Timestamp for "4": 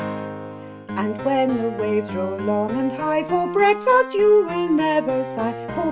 5.69-5.75